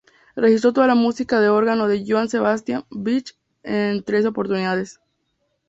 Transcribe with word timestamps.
Registro 0.35 0.73
toda 0.73 0.87
la 0.87 0.95
música 0.95 1.39
de 1.41 1.49
órgano 1.49 1.87
de 1.87 2.03
Johann 2.07 2.27
Sebastian 2.27 2.83
Bach 2.89 3.33
en 3.61 4.01
tres 4.03 4.25
oportunidades. 4.25 4.99